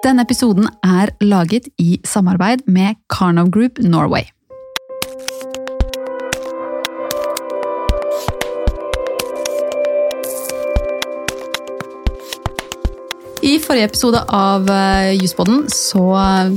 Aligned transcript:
Denne 0.00 0.22
episoden 0.24 0.64
er 0.80 1.10
laget 1.20 1.66
i 1.76 1.98
samarbeid 2.08 2.62
med 2.64 2.96
Karnov 3.12 3.50
Group 3.52 3.82
Norway. 3.84 4.22
I 13.44 13.58
forrige 13.60 13.90
episode 13.90 14.22
av 14.32 14.72
Jusboden 15.20 15.66
så 15.68 16.04
eh, 16.16 16.54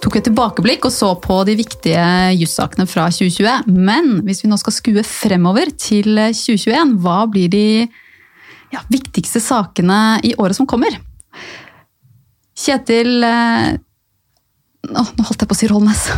tok 0.00 0.16
et 0.16 0.24
tilbakeblikk 0.30 0.88
og 0.88 0.94
så 0.96 1.10
på 1.20 1.36
de 1.44 1.58
viktige 1.60 2.06
jussakene 2.40 2.88
fra 2.88 3.10
2020. 3.12 3.68
Men 3.68 4.22
hvis 4.24 4.40
vi 4.46 4.48
nå 4.48 4.56
skal 4.62 4.78
skue 4.78 5.04
fremover 5.04 5.74
til 5.76 6.08
2021, 6.32 6.96
hva 7.04 7.18
blir 7.28 7.52
de 7.52 7.66
ja, 8.72 8.80
viktigste 8.88 9.44
sakene 9.44 10.22
i 10.24 10.32
året 10.40 10.56
som 10.56 10.64
kommer? 10.64 10.96
Kjetil 12.66 13.24
eh, 13.26 13.74
Å, 14.86 15.02
nå 15.02 15.24
holdt 15.26 15.40
jeg 15.42 15.48
på 15.50 15.54
å 15.56 15.58
si 15.58 15.66
Rollnes. 15.66 16.02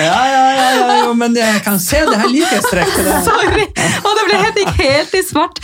ja, 0.00 0.02
ja, 0.32 0.32
ja, 0.32 0.68
ja, 0.78 0.94
jo, 1.02 1.10
men 1.18 1.36
jeg 1.36 1.60
kan 1.66 1.76
se 1.82 2.00
det 2.08 2.14
her 2.22 2.30
likhetstrekket. 2.32 3.10
Sorry! 3.26 3.66
Og 4.00 4.08
det 4.16 4.24
ble 4.30 4.38
helt, 4.46 4.62
helt 4.78 5.12
i 5.18 5.20
svart. 5.28 5.60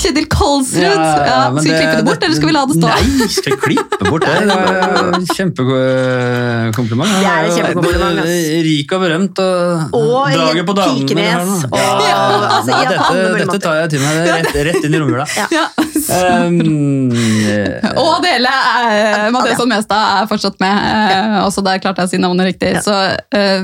Kjetil 0.00 0.26
Kalsrud! 0.32 0.82
Ja, 0.82 0.92
ja, 1.28 1.38
skal 1.52 1.66
vi 1.66 1.74
klippe 1.76 1.96
det 2.00 2.04
bort, 2.06 2.22
eller 2.24 2.36
skal 2.38 2.48
vi 2.50 2.54
la 2.56 2.62
det 2.70 2.76
stå? 2.78 2.88
Nei, 2.88 3.28
skal 3.34 3.52
vi 3.52 3.58
klippe 3.66 4.08
bort 4.08 4.24
det? 4.24 4.36
Det 4.40 4.46
var 4.48 5.26
Kjempekompliment. 5.36 7.12
Det 7.20 7.30
er 7.30 7.50
kjempekompliment. 7.56 8.20
Rik 8.66 8.94
og 8.96 9.02
berømt. 9.04 9.40
Og, 9.44 9.96
Og 10.00 10.32
draget 10.34 10.66
på 10.70 10.76
damene 10.78 11.04
Pikenes, 11.04 11.30
her 11.30 11.44
nå. 11.44 11.56
og- 11.68 11.78
Ja, 12.00 12.16
altså, 12.48 12.70
nei, 12.70 12.80
ja, 12.80 12.90
dette, 12.90 13.44
dette 13.44 13.58
tar 13.66 13.74
jeg 13.80 13.90
til 13.90 14.00
meg 14.00 14.12
rett, 14.30 14.54
rett 14.70 14.84
inn 14.88 14.94
i 14.94 15.00
romjula. 15.02 15.26
Ja. 15.36 15.46
Ja. 15.50 15.66
Um, 16.10 17.10
eh, 17.50 17.90
Og 18.00 18.08
Adele 18.18 18.50
er, 18.50 19.30
Mathias 19.34 19.60
Mestad 19.68 20.22
er 20.22 20.26
fortsatt 20.30 20.56
med. 20.62 20.76
eh, 21.10 21.36
Også 21.44 21.62
der 21.66 21.78
klarte 21.82 22.02
jeg 22.02 22.08
å 22.08 22.10
si 22.14 22.18
navnet 22.22 22.48
riktig. 22.54 22.72
Ja. 22.78 22.82
Så 22.84 22.94
eh, 23.36 23.62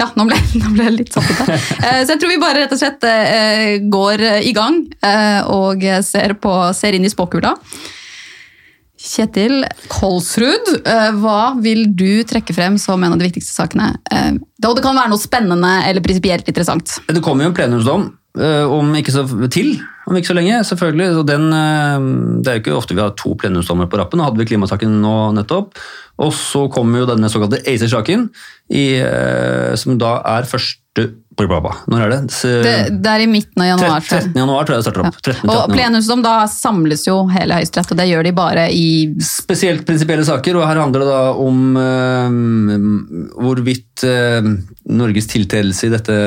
ja, 0.00 0.08
nå 0.16 0.26
ble, 0.30 0.38
nå 0.60 0.72
ble 0.74 0.88
jeg 0.88 0.96
litt 0.96 1.12
satt 1.14 1.28
ut 1.30 1.44
der. 1.46 1.68
Eh, 1.90 2.00
Så 2.04 2.14
jeg 2.14 2.20
tror 2.22 2.30
vi 2.32 2.38
bare 2.42 2.62
rett 2.64 2.72
og 2.74 2.78
slett 2.80 3.04
eh, 3.08 3.78
går 3.92 4.22
i 4.46 4.52
gang 4.56 4.80
eh, 5.02 5.09
og 5.50 5.82
ser, 6.06 6.36
på, 6.40 6.52
ser 6.76 6.96
inn 6.96 7.06
i 7.06 7.12
spåkula. 7.12 7.56
Kjetil 9.00 9.62
Kolsrud, 9.88 10.74
eh, 10.84 11.10
hva 11.22 11.54
vil 11.56 11.86
du 11.96 12.20
trekke 12.28 12.52
frem 12.52 12.76
som 12.78 13.00
en 13.00 13.14
av 13.14 13.20
de 13.20 13.30
viktigste 13.30 13.54
sakene? 13.54 13.94
Eh, 14.12 14.34
det 14.36 14.82
kan 14.84 14.98
være 14.98 15.08
noe 15.08 15.20
spennende 15.20 15.70
eller 15.88 16.04
prinsipielt 16.04 16.48
interessant. 16.52 16.98
Det 17.08 17.22
kommer 17.24 17.46
jo 17.46 17.50
en 17.50 17.56
plenumsdom 17.56 18.04
eh, 18.36 18.66
om 18.68 18.92
ikke 18.98 19.14
så 19.14 19.24
til, 19.48 19.78
om 20.04 20.18
ikke 20.18 20.32
så 20.34 20.36
lenge, 20.36 20.60
selvfølgelig. 20.68 21.08
Så 21.16 21.24
den, 21.30 21.48
eh, 21.56 21.96
det 22.44 22.52
er 22.52 22.58
jo 22.58 22.64
ikke 22.66 22.76
ofte 22.76 22.98
vi 22.98 23.00
har 23.00 23.16
to 23.16 23.32
plenumsdommer 23.40 23.88
på 23.88 24.02
rappen. 24.02 24.20
Nå 24.20 24.28
hadde 24.28 24.42
vi 24.42 24.50
klimasaken 24.52 25.00
nå 25.00 25.16
nettopp. 25.38 25.80
Og 26.20 26.36
så 26.36 26.66
kommer 26.68 27.00
jo 27.00 27.08
denne 27.08 27.32
såkalte 27.32 27.62
ACER-saken, 27.64 28.28
eh, 28.68 29.72
som 29.80 29.96
da 29.96 30.18
er 30.36 30.50
første 30.50 31.08
Når 31.90 32.04
er 32.04 32.12
det? 32.12 32.20
Så, 32.34 32.52
Det, 32.64 32.74
det 33.00 33.12
er 33.12 33.24
i 33.24 33.28
midten 33.30 33.64
av 33.64 33.68
januar. 33.72 34.04
13. 34.04 34.32
januar 34.36 34.68
tror 34.68 34.76
jeg 34.76 34.82
det 34.82 34.86
starter 34.88 35.08
opp. 35.08 35.20
13. 35.20 35.28
Og 35.30 35.34
13. 35.34 35.50
januar. 35.50 35.74
plenumsdom, 35.76 36.24
da 36.26 36.34
samles 36.52 37.06
jo 37.08 37.16
hele 37.32 37.60
Høyesterett, 37.60 37.92
og 37.94 38.00
det 38.00 38.08
gjør 38.10 38.28
de 38.28 38.34
bare 38.36 38.66
i 38.74 38.88
Spesielt 39.24 39.86
prinsipielle 39.88 40.26
saker, 40.28 40.58
og 40.60 40.66
her 40.68 40.82
handler 40.82 41.04
det 41.04 41.10
da 41.10 41.22
om 41.40 41.78
eh, 41.80 42.40
hvorvidt 43.40 44.06
eh, 44.08 44.50
Norges 44.90 45.30
tiltredelse 45.30 45.88
i 45.88 45.94
dette 45.94 46.18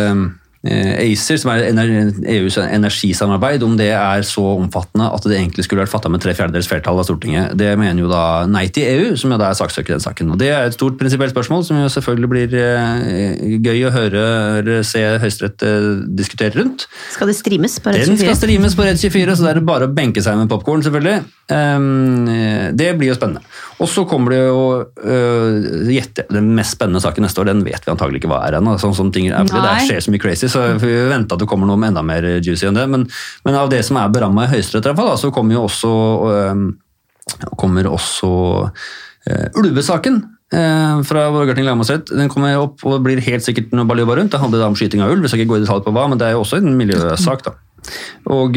ACER, 0.64 1.38
som 1.42 1.52
er 1.52 1.66
EUs 2.32 2.56
energisamarbeid, 2.64 3.64
om 3.68 3.74
det 3.76 3.90
er 3.92 4.24
så 4.24 4.44
omfattende 4.56 5.10
at 5.12 5.26
det 5.28 5.36
egentlig 5.36 5.66
skulle 5.66 5.84
vært 5.84 5.92
fatta 5.92 6.12
med 6.12 6.24
tre 6.24 6.32
fjerdedels 6.38 6.70
flertall 6.72 7.02
av 7.02 7.08
Stortinget. 7.08 7.58
Det 7.60 7.74
mener 7.80 8.00
jo 8.00 8.12
da 8.12 8.46
Nei 8.48 8.70
til 8.72 8.88
EU, 8.88 9.18
som 9.20 9.34
jo 9.34 9.40
da 9.42 9.50
er 9.52 9.58
saksøker 9.60 9.92
i 9.92 9.98
den 9.98 10.04
saken. 10.04 10.32
Og 10.32 10.40
Det 10.40 10.50
er 10.54 10.70
et 10.70 10.78
stort 10.78 10.96
prinsipielt 11.00 11.36
spørsmål 11.36 11.66
som 11.68 11.82
jo 11.82 11.90
selvfølgelig 11.92 12.30
blir 12.32 12.56
eh, 12.60 13.44
gøy 13.60 13.84
å 13.90 13.92
høre 13.92 14.24
eller 14.62 14.88
se 14.88 15.04
Høyesterett 15.20 15.66
eh, 15.68 15.90
diskutere 16.16 16.56
rundt. 16.62 16.88
Skal 17.12 17.32
det 17.32 17.36
streames 17.40 17.76
på 17.84 17.92
Rett 17.92 18.08
Den 18.08 18.20
skal 18.22 18.32
24? 18.32 18.40
streames 18.40 18.78
på 18.80 18.88
Redd 18.88 19.04
24, 19.04 19.36
så 19.36 19.48
det 19.48 19.54
er 19.56 19.62
bare 19.68 19.90
å 19.90 19.94
benke 20.00 20.24
seg 20.24 20.40
med 20.40 20.52
popkorn, 20.52 20.86
selvfølgelig. 20.86 21.28
Ehm, 21.52 22.72
det 22.80 22.94
blir 23.00 23.12
jo 23.12 23.18
spennende. 23.20 23.44
Og 23.84 23.90
så 23.92 24.06
kommer 24.08 24.32
det 24.32 24.40
jo 24.46 24.64
gjette, 25.92 26.24
Den 26.32 26.54
mest 26.56 26.78
spennende 26.78 27.02
saken 27.04 27.26
neste 27.26 27.42
år, 27.42 27.50
den 27.52 27.64
vet 27.66 27.84
vi 27.84 27.92
antagelig 27.92 28.22
ikke 28.22 28.32
hva 28.32 28.44
er 28.48 28.60
ennå. 28.60 28.78
Sånn 28.80 28.96
som 28.96 29.12
ting 29.12 29.28
er, 29.28 29.44
det 29.50 29.74
skjer 29.90 30.06
så 30.06 30.14
mye 30.14 30.24
crazy, 30.24 30.48
så 30.54 30.66
vi 30.82 30.92
venter 31.10 31.36
at 31.36 31.42
det 31.42 31.48
kommer 31.50 31.70
noe 31.70 31.80
med 31.82 31.92
enda 31.92 32.04
mer 32.06 32.28
juicy 32.40 32.68
enn 32.70 32.78
det. 32.78 32.86
Men, 32.92 33.08
men 33.46 33.58
av 33.60 33.72
det 33.74 33.82
som 33.88 34.00
er 34.00 34.14
beramma 34.14 34.46
i 34.46 34.54
Høyesterett, 34.54 35.02
så 35.20 35.32
kommer 35.34 35.58
jo 35.58 35.66
også, 35.68 35.94
kommer 37.60 37.90
også 37.90 38.32
øh, 38.70 39.48
ulvesaken. 39.60 40.22
øh, 40.54 41.04
Fra 41.10 41.28
Borgarting 41.34 41.68
lagmannsrett. 41.68 42.14
Den 42.14 42.32
kommer 42.32 42.58
opp 42.62 42.86
og 42.86 43.02
blir 43.06 43.22
helt 43.26 43.46
sikkert 43.46 43.74
noe 43.76 43.90
baluba 43.90 44.18
rundt. 44.20 44.34
Det 44.34 44.42
handler 44.42 44.64
da 44.64 44.72
om 44.72 44.80
skyting 44.80 45.04
av 45.04 45.14
ulv, 45.14 45.26
vi 45.26 45.34
skal 45.34 45.44
ikke 45.44 45.56
gå 45.56 45.62
i 45.62 45.66
detalj 45.66 45.86
på 45.86 45.96
hva, 45.96 46.08
men 46.12 46.22
det 46.22 46.30
er 46.30 46.38
jo 46.38 46.46
også 46.46 46.62
en 46.62 46.76
miljøsak. 46.80 47.46
da. 47.50 47.58
Og 48.32 48.56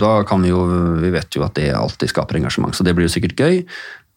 da 0.00 0.12
kan 0.24 0.40
vi 0.40 0.48
jo 0.48 0.62
Vi 1.02 1.10
vet 1.12 1.36
jo 1.36 1.42
at 1.44 1.58
det 1.58 1.74
alltid 1.76 2.08
skaper 2.08 2.38
engasjement, 2.38 2.72
så 2.72 2.86
det 2.86 2.94
blir 2.96 3.04
jo 3.04 3.12
sikkert 3.12 3.36
gøy. 3.36 3.58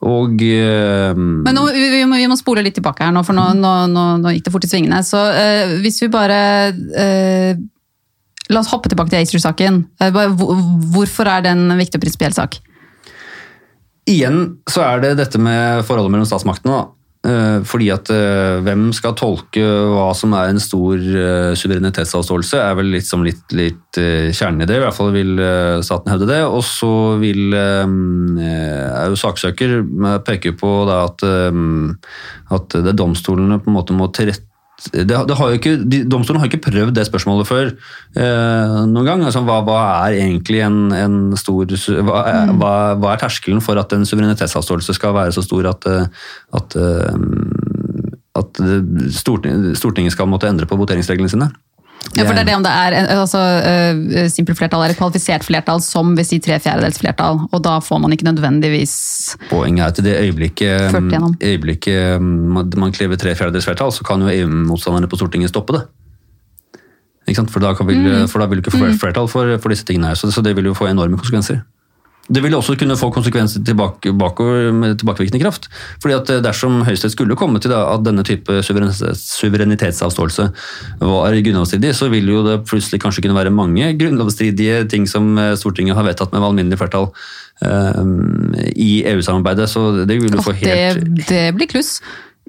Og 0.05 0.41
uh, 0.43 1.15
Men 1.15 1.55
nå, 1.55 1.63
vi, 1.71 2.03
må, 2.05 2.19
vi 2.19 2.27
må 2.29 2.35
spole 2.37 2.65
litt 2.65 2.75
tilbake 2.77 3.07
her 3.07 3.15
nå, 3.15 3.23
for 3.25 3.37
nå, 3.37 3.45
nå, 3.57 3.71
nå, 4.19 4.33
gikk 4.35 4.49
det 4.49 4.53
fort 4.53 4.67
i 4.67 4.69
svingene. 4.69 4.99
Så 5.07 5.21
uh, 5.21 5.77
hvis 5.81 6.01
vi 6.03 6.11
bare 6.13 6.41
uh, 6.75 7.63
La 8.53 8.61
oss 8.61 8.69
hoppe 8.69 8.91
tilbake 8.91 9.09
til 9.09 9.23
ACER-saken. 9.23 9.79
Hvorfor 10.93 11.25
er 11.25 11.41
det 11.41 11.55
en 11.55 11.79
viktig 11.79 11.97
og 11.97 12.03
prinsipiell 12.03 12.35
sak? 12.35 12.59
igjen 14.09 14.41
så 14.69 14.83
er 14.85 15.01
det 15.03 15.15
dette 15.19 15.41
med 15.41 15.85
forholdet 15.87 16.13
mellom 16.13 16.29
statsmaktene. 16.29 16.77
da. 16.77 16.91
Eh, 17.25 17.59
Fordi 17.65 17.87
at 17.93 18.09
eh, 18.13 18.59
hvem 18.65 18.89
skal 18.93 19.15
tolke 19.17 19.63
hva 19.63 20.09
som 20.17 20.35
er 20.37 20.51
en 20.51 20.61
stor 20.61 20.93
eh, 20.99 21.51
suverenitetsavståelse, 21.57 22.59
er 22.61 22.77
vel 22.77 22.91
litt 22.93 23.07
som 23.07 23.25
litt, 23.25 23.43
litt 23.55 23.97
kjernen 23.97 24.65
i 24.65 24.69
det. 24.69 24.77
I 24.77 24.83
hvert 24.83 24.97
fall 24.97 25.13
vil 25.15 25.37
staten 25.85 26.11
hevde 26.11 26.27
det. 26.29 26.41
Og 26.45 26.61
så 26.67 26.91
vil 27.21 27.55
er 27.55 29.07
jo 29.09 29.19
saksøker 29.19 29.77
peke 30.27 30.51
på 30.59 30.71
at, 30.91 31.23
at 31.23 32.75
domstolene 32.99 33.61
på 33.61 33.71
en 33.71 33.77
måte 33.77 33.95
må 33.95 34.09
tilrette 34.11 34.54
det, 34.91 35.05
det 35.07 35.35
har 35.39 35.53
ikke, 35.55 35.75
de, 35.87 36.01
Domstolen 36.09 36.41
har 36.41 36.49
ikke 36.49 36.65
prøvd 36.67 36.93
det 36.97 37.05
spørsmålet 37.07 37.47
før 37.47 37.69
eh, 37.71 38.79
noen 38.91 39.07
gang. 39.07 39.23
Altså, 39.23 39.41
hva, 39.47 39.61
hva 39.65 39.77
er 40.05 40.19
egentlig 40.19 40.61
en, 40.65 40.79
en 40.91 41.17
stor 41.39 41.71
hva 42.05 42.23
er, 42.27 42.51
hva, 42.59 42.73
hva 42.99 43.13
er 43.13 43.23
terskelen 43.23 43.63
for 43.63 43.79
at 43.79 43.95
en 43.95 44.05
suverenitetsavståelse 44.07 44.97
skal 44.97 45.15
være 45.15 45.35
så 45.35 45.45
stor 45.45 45.71
at, 45.71 45.87
eh, 45.89 46.27
at, 46.59 46.75
eh, 46.75 47.15
at 48.35 48.61
Stortinget, 49.15 49.79
Stortinget 49.79 50.15
skal 50.15 50.29
måtte 50.29 50.51
endre 50.51 50.67
på 50.69 50.79
voteringsreglene 50.79 51.31
sine? 51.31 51.49
Ja, 52.13 52.23
for 52.23 52.37
det 52.37 52.45
er 52.45 52.47
det 52.47 52.55
om 52.55 52.63
det 52.63 52.71
er 52.71 52.95
altså, 53.17 53.41
uh, 53.41 54.27
simpelt 54.31 54.59
flertall 54.59 54.85
eller 54.85 54.95
kvalifisert 54.95 55.43
flertall, 55.43 55.81
som 55.83 56.13
vil 56.15 56.27
si 56.27 56.39
tre 56.39 56.59
fjerdedels 56.63 57.01
flertall. 57.01 57.41
Og 57.51 57.63
da 57.65 57.79
får 57.83 57.99
man 58.03 58.13
ikke 58.15 58.27
nødvendigvis 58.29 58.95
Poenget 59.49 59.83
er 59.83 59.91
at 59.91 59.99
i 59.99 60.05
det 60.05 60.15
øyeblikket, 60.21 60.95
øyeblikket 61.43 62.21
man 62.21 62.71
man 62.77 62.93
krever 62.95 63.19
tre 63.19 63.35
fjerdedels 63.35 63.67
flertall, 63.67 63.91
så 63.91 64.05
kan 64.07 64.21
jo 64.21 64.31
EU-motstanderne 64.31 65.09
på 65.11 65.19
Stortinget 65.19 65.49
stoppe 65.49 65.79
det. 65.79 65.85
For 67.25 67.59
da, 67.59 67.73
kan, 67.73 67.87
vil, 67.87 67.97
Mm. 67.97 68.27
for 68.29 68.39
da 68.39 68.45
vil 68.45 68.61
du 68.61 68.69
ikke 68.69 68.77
få 68.77 68.99
flertall 69.01 69.27
for, 69.27 69.57
for 69.57 69.69
disse 69.73 69.85
tingene 69.85 70.07
her, 70.07 70.15
så, 70.15 70.29
så 70.31 70.43
det 70.45 70.55
vil 70.55 70.65
jo 70.69 70.75
få 70.77 70.85
enorme 70.87 71.17
konsekvenser. 71.17 71.63
Det 72.25 72.41
vil 72.41 72.55
også 72.57 72.73
kunne 72.79 72.97
få 72.97 73.11
konsekvenser 73.13 73.61
tilbake, 73.65 74.09
bakover 74.17 74.71
med 74.73 74.97
tilbakevirkende 74.97 75.43
kraft. 75.43 75.67
Fordi 76.01 76.15
at 76.17 76.29
eh, 76.33 76.41
Dersom 76.41 76.81
Høyesterett 76.87 77.13
skulle 77.13 77.37
komme 77.37 77.59
til 77.61 77.73
at 77.77 78.01
denne 78.05 78.23
type 78.25 78.63
suverenitetsavståelse 78.65 80.43
var 81.05 81.37
grunnlovsstridig, 81.45 81.93
så 81.93 82.09
vil 82.13 82.29
jo 82.33 82.41
det 82.47 82.63
plutselig 82.69 83.01
kanskje 83.03 83.21
kunne 83.25 83.37
være 83.37 83.53
mange 83.53 83.93
grunnlovsstridige 83.99 84.85
ting 84.89 85.05
som 85.09 85.37
eh, 85.37 85.53
Stortinget 85.59 85.97
har 85.97 86.07
vedtatt 86.07 86.33
med 86.33 86.41
alminnelig 86.45 86.81
flertall 86.81 87.07
um, 87.61 88.55
i 88.73 89.03
EU-samarbeidet. 89.13 89.69
Så 89.69 89.79
det 90.05 90.17
vil 90.21 90.33
jo 90.33 90.41
få 90.45 90.57
det, 90.57 91.03
det 91.29 91.45
blir 91.57 91.69
kluss. 91.69 92.01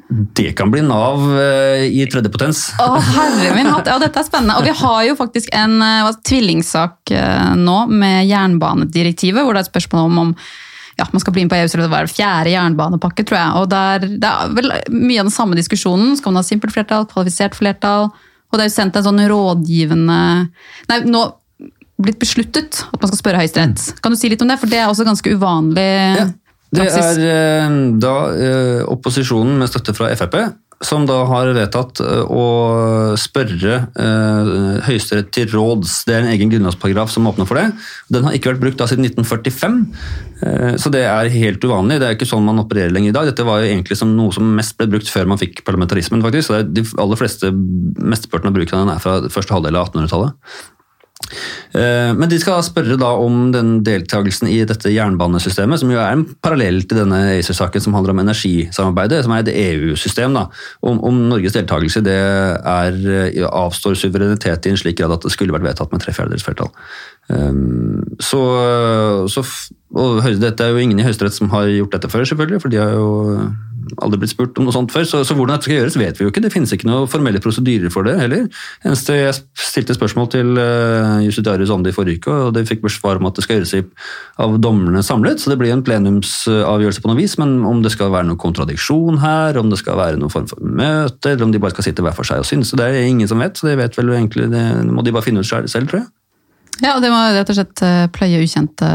Det 0.09 0.53
kan 0.59 0.71
bli 0.71 0.85
Nav 0.87 1.23
eh, 1.41 1.87
i 1.91 2.05
tredje 2.11 2.31
potens. 2.31 2.61
Å, 2.79 2.93
herre 3.03 3.55
min 3.57 3.67
hatt. 3.67 3.89
Ja, 3.91 3.97
dette 3.99 4.23
er 4.23 4.29
spennende. 4.29 4.61
Og 4.61 4.67
vi 4.67 4.75
har 4.79 5.01
jo 5.09 5.17
faktisk 5.19 5.51
en 5.57 5.81
eh, 5.83 6.05
hva, 6.07 6.13
tvillingsak 6.29 7.11
eh, 7.11 7.57
nå 7.59 7.81
med 7.91 8.29
jernbanedirektivet, 8.29 9.43
hvor 9.43 9.57
det 9.57 9.65
er 9.65 9.67
et 9.67 9.73
spørsmål 9.73 10.09
om 10.11 10.23
om 10.27 10.37
ja, 10.97 11.05
man 11.13 11.21
skal 11.21 11.35
bli 11.37 11.43
med 11.45 11.53
på 11.53 11.59
EUs 11.59 11.75
eller 11.75 11.91
hva 11.93 11.99
er 12.01 12.07
det, 12.07 12.15
fjerde 12.17 12.53
jernbanepakke, 12.55 13.25
tror 13.29 13.37
jeg. 13.37 13.57
Og 13.61 13.67
der, 13.69 14.07
det 14.07 14.31
er 14.31 14.55
vel 14.57 14.71
mye 14.95 15.19
av 15.21 15.27
den 15.29 15.35
samme 15.35 15.59
diskusjonen. 15.59 16.15
Skal 16.17 16.33
man 16.33 16.41
ha 16.41 16.47
simpelt 16.47 16.73
flertall, 16.73 17.05
kvalifisert 17.11 17.59
flertall? 17.59 18.09
Og 18.49 18.57
det 18.57 18.65
er 18.65 18.71
jo 18.71 18.77
sendt 18.79 18.97
en 18.97 19.05
sånn 19.05 19.21
rådgivende 19.29 20.21
Nei, 20.89 20.99
nå 21.11 21.27
blitt 22.01 22.19
besluttet 22.21 22.83
at 22.87 22.97
man 23.01 23.11
skal 23.11 23.19
spørre 23.19 23.43
Høyesterett. 23.43 24.01
Kan 24.05 24.13
du 24.15 24.21
si 24.21 24.31
litt 24.31 24.43
om 24.45 24.51
det? 24.51 24.59
For 24.61 24.73
det 24.73 24.81
er 24.81 24.89
også 24.89 25.07
ganske 25.09 25.33
uvanlig. 25.37 25.93
Ja. 26.21 26.27
Det 26.75 26.87
er 26.91 27.21
eh, 27.23 27.75
da 28.03 28.15
eh, 28.35 28.81
opposisjonen 28.91 29.59
med 29.61 29.71
støtte 29.71 29.95
fra 29.97 30.11
Frp 30.19 30.39
som 30.85 31.07
da 31.09 31.23
har 31.25 31.49
vedtatt 31.57 32.03
eh, 32.05 32.29
å 32.29 33.17
spørre 33.21 33.79
Høyesterett 34.85 35.31
til 35.33 35.49
råds. 35.55 36.03
Det 36.09 36.17
er 36.17 36.25
en 36.25 36.33
egen 36.35 36.53
grunnlovsparagraf 36.53 37.13
som 37.13 37.29
åpner 37.31 37.49
for 37.49 37.61
det. 37.61 37.71
Den 38.13 38.27
har 38.29 38.37
ikke 38.37 38.53
vært 38.53 38.65
brukt 38.65 38.81
da 38.81 38.89
siden 38.91 39.09
1945, 39.09 39.79
eh, 40.45 40.75
så 40.81 40.93
det 40.93 41.07
er 41.09 41.33
helt 41.33 41.65
uvanlig. 41.65 42.01
Det 42.03 42.11
er 42.11 42.19
ikke 42.19 42.29
sånn 42.29 42.45
man 42.45 42.61
opererer 42.61 42.93
lenger 42.93 43.15
i 43.15 43.17
dag. 43.17 43.31
Dette 43.31 43.49
var 43.49 43.63
jo 43.63 43.71
egentlig 43.73 43.97
som 43.99 44.13
noe 44.19 44.35
som 44.37 44.53
mest 44.59 44.77
ble 44.77 44.91
brukt 44.93 45.11
før 45.13 45.31
man 45.33 45.41
fikk 45.41 45.65
parlamentarismen, 45.69 46.25
faktisk. 46.25 46.51
Så 46.51 46.63
de 46.69 46.85
aller 47.01 47.21
fleste, 47.23 47.53
mesteparten 47.97 48.53
av 48.53 48.61
den 48.61 48.93
er 48.93 49.03
fra 49.03 49.21
første 49.33 49.57
halvdel 49.57 49.81
av 49.81 49.89
1800-tallet. 49.89 50.57
Eh, 51.77 52.13
Men 52.17 52.31
de 52.31 52.39
skal 52.41 52.63
spørre 52.65 52.99
da 53.01 53.13
om 53.21 53.51
den 53.55 53.81
deltakelsen 53.87 54.49
i 54.51 54.61
dette 54.69 54.93
jernbanesystemet, 54.93 55.81
som 55.81 55.91
jo 55.93 56.01
er 56.01 56.15
en 56.15 56.25
parallell 56.43 56.83
til 56.85 57.03
denne 57.03 57.21
ACER-saken 57.37 57.83
som 57.85 57.97
handler 57.97 58.15
om 58.15 58.23
energisamarbeidet, 58.25 59.25
som 59.25 59.35
er 59.35 59.45
et 59.45 59.53
EU-system. 59.55 60.35
da, 60.35 60.47
Om, 60.83 61.03
om 61.05 61.23
Norges 61.31 61.57
deltakelse 61.57 62.05
det 62.07 62.17
er, 62.17 63.01
eh, 63.19 63.43
avstår 63.47 63.99
suverenitet 63.99 64.67
i 64.67 64.75
en 64.75 64.81
slik 64.81 64.99
grad 65.01 65.13
at 65.13 65.27
det 65.27 65.33
skulle 65.35 65.55
vært 65.55 65.67
vedtatt 65.67 65.93
med 65.93 66.03
tre 66.03 66.13
fjerdedels 66.17 66.47
flertall. 66.47 66.73
Um, 67.29 68.05
så, 68.23 68.39
så 69.27 69.43
Dette 70.39 70.63
er 70.63 70.71
jo 70.71 70.79
ingen 70.79 71.01
i 71.01 71.03
Høyesterett 71.03 71.35
som 71.35 71.51
har 71.51 71.67
gjort 71.67 71.97
dette 71.97 72.11
før, 72.11 72.23
selvfølgelig, 72.29 72.61
for 72.63 72.71
de 72.71 72.79
har 72.79 72.93
jo 72.95 73.09
aldri 74.03 74.21
blitt 74.23 74.33
spurt 74.33 74.59
om 74.59 74.67
noe 74.67 74.75
sånt 74.75 74.93
før. 74.95 75.07
Så, 75.09 75.23
så 75.27 75.37
hvordan 75.37 75.57
dette 75.57 75.69
skal 75.69 75.81
gjøres, 75.81 75.99
vet 76.01 76.19
vi 76.19 76.27
jo 76.27 76.33
ikke. 76.33 76.43
Det 76.45 76.53
finnes 76.55 76.73
ikke 76.75 76.89
noen 76.89 77.11
formelle 77.11 77.41
prosedyrer 77.43 77.93
for 77.93 78.07
det 78.07 78.17
heller. 78.21 78.47
Eneste 78.87 79.17
Jeg 79.19 79.37
stilte 79.67 79.97
spørsmål 79.97 80.31
til 80.33 80.53
uh, 80.59 81.23
justitiarius 81.25 81.73
om 81.75 81.85
i 81.87 81.95
forrige 81.95 82.23
uke, 82.23 82.39
og 82.49 82.57
det 82.57 82.67
fikk 82.69 82.85
svar 82.93 83.21
om 83.21 83.29
at 83.29 83.39
det 83.39 83.47
skal 83.47 83.61
gjøres 83.61 83.75
i, 83.79 83.83
av 84.43 84.59
dommerne 84.63 85.03
samlet. 85.07 85.43
Så 85.43 85.53
det 85.53 85.59
blir 85.61 85.75
en 85.75 85.85
plenumsavgjørelse 85.87 87.05
på 87.05 87.13
noe 87.13 87.21
vis, 87.21 87.37
men 87.43 87.59
om 87.69 87.83
det 87.85 87.95
skal 87.95 88.13
være 88.15 88.31
noen 88.31 88.41
kontradiksjon 88.43 89.23
her, 89.23 89.61
om 89.61 89.73
det 89.73 89.81
skal 89.83 90.01
være 90.01 90.21
noen 90.21 90.33
form 90.33 90.51
for 90.51 90.63
møte, 90.63 91.33
eller 91.33 91.47
om 91.47 91.55
de 91.55 91.63
bare 91.63 91.77
skal 91.77 91.89
sitte 91.89 92.05
hver 92.05 92.17
for 92.17 92.29
seg 92.29 92.43
og 92.43 92.49
synes, 92.49 92.75
det 92.77 92.87
er 92.87 93.07
ingen 93.07 93.31
som 93.31 93.43
vet. 93.43 93.59
Så 93.59 93.71
det 93.71 93.79
vet 93.81 93.97
vel 93.99 94.15
egentlig, 94.17 94.51
det 94.53 94.67
må 94.91 95.05
de 95.07 95.15
bare 95.15 95.27
finne 95.27 95.45
ut 95.45 95.51
selv, 95.51 95.89
tror 95.89 96.03
jeg. 96.03 96.09
Ja, 96.85 96.99
det 97.01 97.09
må 97.09 97.17
rett 97.33 97.49
og 97.49 97.57
slett 97.57 97.81
eh, 97.85 98.05
pløye 98.13 98.43
ukjente 98.45 98.89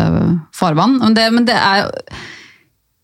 farvann. 0.54 1.00
Men 1.02 1.18
det, 1.18 1.26
men 1.34 1.48
det 1.48 1.58
er 1.58 1.82
jo 1.82 1.90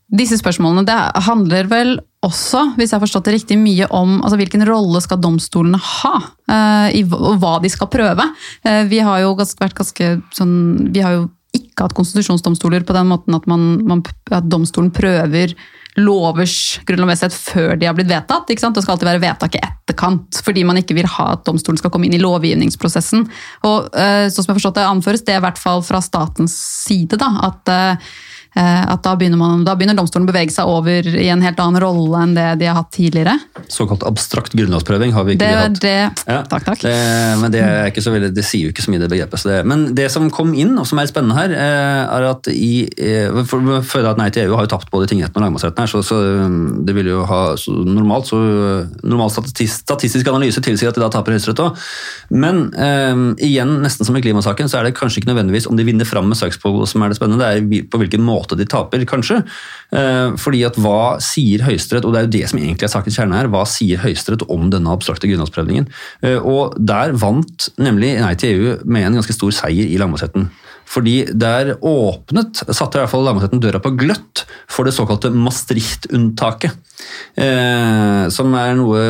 Disse 0.08 0.38
spørsmålene 0.40 0.86
det 0.88 0.98
handler 1.26 1.68
vel 1.68 1.98
også, 2.24 2.62
hvis 2.78 2.92
jeg 2.92 2.96
har 2.96 3.04
forstått 3.04 3.28
det 3.28 3.34
riktig, 3.36 3.58
mye 3.60 3.90
om 3.94 4.22
altså, 4.22 4.38
hvilken 4.40 4.64
rolle 4.68 5.02
skal 5.04 5.20
domstolene 5.20 5.80
ha, 5.84 6.14
eh, 6.48 7.00
i, 7.02 7.02
og 7.12 7.42
hva 7.42 7.58
de 7.64 7.72
skal 7.72 7.90
prøve. 7.92 8.26
Eh, 8.64 8.86
vi 8.88 9.02
har 9.04 9.22
jo 9.26 9.36
ganske, 9.38 9.60
vært 9.62 9.78
ganske 9.78 10.14
sånn 10.36 10.56
Vi 10.96 11.04
har 11.04 11.18
jo 11.18 11.26
ikke 11.58 11.88
hatt 11.88 11.96
konstitusjonsdomstoler 11.98 12.86
på 12.88 12.96
den 12.96 13.10
måten 13.10 13.36
at, 13.36 13.48
man, 13.50 13.68
man, 13.88 14.04
at 14.32 14.48
domstolen 14.50 14.94
prøver 14.96 15.54
lovers 15.98 16.78
grunnlovmessighet 16.86 17.34
før 17.34 17.80
de 17.80 17.88
har 17.90 17.96
blitt 17.98 18.10
vedtatt. 18.12 18.50
Ikke 18.54 18.64
sant? 18.64 18.78
Det 18.78 18.84
skal 18.86 18.96
alltid 18.96 19.10
være 19.10 19.24
vedtak 19.24 19.58
i 19.58 19.64
etterkant, 19.66 20.40
fordi 20.46 20.64
man 20.68 20.80
ikke 20.80 20.98
vil 20.98 21.10
ha 21.18 21.32
at 21.34 21.44
domstolen 21.48 21.80
skal 21.82 21.92
komme 21.94 22.08
inn 22.08 22.16
i 22.18 22.22
lovgivningsprosessen. 22.22 23.26
Og 23.68 23.90
eh, 23.98 24.28
sånn 24.30 24.44
som 24.44 24.52
jeg 24.52 24.54
har 24.54 24.60
forstått 24.62 24.80
det 24.80 24.88
anføres, 24.88 25.26
det 25.26 25.36
er 25.36 25.42
i 25.42 25.46
hvert 25.48 25.62
fall 25.62 25.84
fra 25.86 26.02
statens 26.06 26.56
side, 26.86 27.18
da, 27.20 27.32
at, 27.50 27.74
eh, 27.74 28.12
at 28.56 29.04
da, 29.06 29.14
begynner 29.20 29.40
man, 29.40 29.64
da 29.68 29.76
begynner 29.78 29.98
domstolen 29.98 30.26
å 30.28 30.32
bevege 30.32 30.54
seg 30.54 30.70
over 30.70 31.06
i 31.08 31.28
en 31.30 31.44
helt 31.46 31.60
annen 31.62 31.82
rolle 31.84 32.22
enn 32.24 32.36
det 32.38 32.46
de 32.62 32.70
har 32.70 32.80
hatt 32.80 32.92
tidligere. 32.96 33.36
Såkalt 33.72 34.06
abstrakt 34.08 34.56
grunnlovsprøving 34.58 35.14
har 35.14 35.28
vi 35.28 35.36
ikke 35.36 35.46
Det, 35.46 35.58
hatt. 35.60 35.82
det, 35.84 35.96
Ja, 36.28 36.40
takk, 36.50 36.66
takk. 36.66 36.82
Det, 36.82 36.94
men 37.42 37.54
det, 37.54 37.62
er 37.62 37.92
ikke 37.92 38.04
så 38.06 38.14
veldig, 38.14 38.32
det 38.36 38.46
sier 38.48 38.68
jo 38.68 38.74
ikke 38.74 38.86
så 38.86 38.94
mye, 38.94 39.02
det 39.04 39.10
begrepet. 39.12 39.42
Så 39.42 39.52
det, 39.52 39.60
men 39.68 39.86
det 39.98 40.08
som 40.14 40.30
kom 40.34 40.54
inn, 40.58 40.76
og 40.80 40.88
som 40.90 41.02
er 41.02 41.10
spennende 41.10 41.38
her, 41.38 41.54
eh, 41.54 42.04
er 42.18 42.28
at 42.32 42.50
i 42.52 42.72
eh, 42.88 43.42
for, 43.50 43.66
Før 43.88 44.12
at 44.12 44.20
Nei 44.20 44.30
til 44.34 44.48
EU 44.48 44.56
har 44.58 44.66
jo 44.66 44.72
tapt 44.72 44.92
både 44.94 45.10
tingretten 45.12 45.38
og 45.38 45.46
lagmannsretten 45.46 45.84
her, 45.84 45.92
så, 45.92 46.02
så 46.06 46.20
det 46.88 46.96
vil 46.98 47.12
jo 47.12 47.24
ha 47.28 47.42
så 47.60 47.74
normalt 47.74 48.30
så 48.30 48.40
normal 49.04 49.32
statistisk, 49.34 49.84
statistisk 49.86 50.30
analyse 50.32 50.62
tilsier 50.64 50.92
at 50.92 50.98
de 50.98 51.04
da 51.04 51.12
taper 51.14 51.36
Høyesterett 51.36 51.62
òg. 51.64 51.84
Men 52.34 52.68
eh, 52.74 53.14
igjen, 53.48 53.78
nesten 53.84 54.08
som 54.08 54.18
i 54.18 54.24
klimasaken, 54.24 54.72
så 54.72 54.80
er 54.80 54.88
det 54.88 54.96
kanskje 54.98 55.22
ikke 55.22 55.32
nødvendigvis 55.34 55.70
om 55.70 55.78
de 55.78 55.86
vinner 55.88 56.08
fram 56.08 56.30
med 56.32 56.40
søksmål 56.40 56.86
som 56.90 57.04
er 57.04 57.12
det 57.12 57.20
spennende, 57.20 57.44
det 57.44 57.82
er 57.82 57.90
på 57.92 58.02
hvilken 58.02 58.24
måte 58.26 58.47
de 58.56 58.68
taper, 58.70 59.04
kanskje. 59.10 59.42
Eh, 59.92 60.38
fordi 60.40 60.64
at 60.68 60.78
hva 60.80 61.18
sier 61.24 61.66
Høyesterett, 61.68 62.08
og 62.08 62.14
det 62.14 62.22
er 62.22 62.28
jo 62.28 62.34
det 62.38 62.46
som 62.52 62.62
egentlig 62.62 62.88
er 62.88 62.94
sakens 62.94 63.20
kjerne 63.20 63.36
her, 63.36 63.52
hva 63.52 63.66
sier 63.68 64.00
Høyesterett 64.04 64.48
om 64.54 64.70
denne 64.72 64.94
abstrakte 64.94 65.28
grunnlovsprøvningen? 65.28 65.90
Eh, 66.24 66.40
og 66.40 66.78
der 66.80 67.16
vant 67.20 67.70
nemlig 67.82 68.16
Nei 68.18 68.34
til 68.40 68.56
EU 68.56 68.78
med 68.88 69.06
en 69.06 69.20
ganske 69.20 69.36
stor 69.36 69.52
seier 69.54 69.92
i 69.92 70.00
lagmannsretten. 70.00 70.48
Fordi 70.88 71.26
der 71.36 71.74
åpnet, 71.84 72.62
satte 72.72 72.98
i 72.98 73.02
hvert 73.02 73.12
fall 73.12 73.26
lagmannsretten 73.28 73.62
døra 73.64 73.82
på 73.84 73.92
gløtt 74.00 74.46
for 74.72 74.88
det 74.88 74.96
såkalte 74.96 75.34
Maastricht-unntaket. 75.36 76.78
Eh, 77.38 78.24
som 78.34 78.56
er 78.58 78.72
noe 78.80 79.02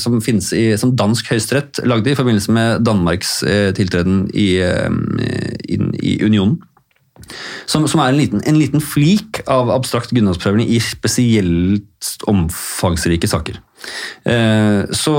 som 0.00 0.20
finnes 0.22 0.52
i, 0.54 0.66
som 0.78 0.92
dansk 0.98 1.32
høyesterett 1.32 1.82
lagde 1.88 2.12
i 2.12 2.18
forbindelse 2.18 2.54
med 2.54 2.84
Danmarks 2.86 3.40
eh, 3.48 3.70
tiltreden 3.76 4.26
i, 4.30 4.54
eh, 4.62 4.92
inn 5.72 5.90
i 5.98 6.18
unionen. 6.22 6.60
Som, 7.70 7.86
som 7.90 8.02
er 8.02 8.12
en 8.12 8.20
liten, 8.20 8.42
en 8.48 8.58
liten 8.60 8.82
flik 8.84 9.42
av 9.50 9.70
abstrakt 9.74 10.12
grunnlovsprøving 10.14 10.68
i 10.68 10.80
spesielt 10.82 12.16
omfangsrike 12.30 13.30
saker. 13.30 13.60
Eh, 14.28 14.82
så, 14.94 15.16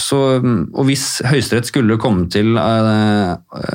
så, 0.00 0.20
og 0.42 0.88
hvis 0.88 1.06
Høyesterett 1.26 1.68
skulle 1.70 1.98
komme 2.02 2.28
til 2.32 2.58
eh, 2.58 3.34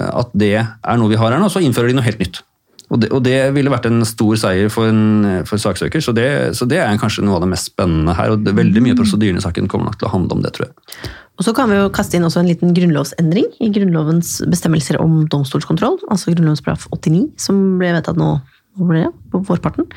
at 0.10 0.36
det 0.38 0.56
er 0.60 1.00
noe 1.00 1.12
vi 1.12 1.20
har 1.20 1.36
her 1.36 1.42
nå, 1.42 1.52
så 1.52 1.64
innfører 1.64 1.92
de 1.92 2.00
noe 2.00 2.08
helt 2.08 2.22
nytt. 2.24 2.42
Og 2.90 3.02
det, 3.02 3.12
og 3.14 3.22
det 3.26 3.38
ville 3.54 3.70
vært 3.70 3.86
en 3.86 4.02
stor 4.08 4.38
seier 4.42 4.72
for, 4.74 4.90
en, 4.90 5.44
for 5.46 5.62
saksøker, 5.62 6.02
så 6.02 6.14
det, 6.16 6.28
så 6.58 6.66
det 6.70 6.80
er 6.82 7.00
kanskje 7.02 7.24
noe 7.26 7.38
av 7.38 7.44
det 7.46 7.52
mest 7.52 7.70
spennende 7.70 8.16
her. 8.18 8.34
og 8.34 8.46
det, 8.46 8.56
Veldig 8.58 8.84
mye 8.86 8.96
av 8.96 9.02
prosedyrene 9.04 9.42
i 9.42 9.46
saken 9.46 9.70
kommer 9.70 9.92
nok 9.92 10.00
til 10.02 10.10
å 10.10 10.14
handle 10.16 10.38
om 10.38 10.46
det, 10.46 10.56
tror 10.58 10.70
jeg. 10.70 11.12
Og 11.40 11.46
så 11.48 11.54
kan 11.56 11.70
vi 11.72 11.78
jo 11.78 11.92
kaste 11.96 12.18
inn 12.18 12.26
også 12.28 12.42
en 12.42 12.50
liten 12.50 12.74
grunnlovsendring 12.76 13.46
i 13.64 13.70
Grunnlovens 13.72 14.40
bestemmelser 14.52 14.98
om 15.00 15.22
domstolskontroll, 15.32 16.02
altså 16.12 16.34
Grunnlovens 16.34 16.66
paragraf 16.66 16.90
89, 16.92 17.30
som 17.40 17.62
ble 17.80 17.94
vedtatt 17.96 18.20
nå 18.20 18.34
hvor 18.80 18.90
ble 18.90 19.06
det? 19.06 19.14
på 19.32 19.42
vårparten. 19.48 19.88